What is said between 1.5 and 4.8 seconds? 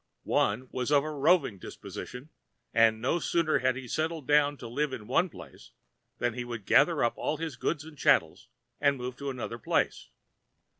Disposition, and no sooner had he settled Down to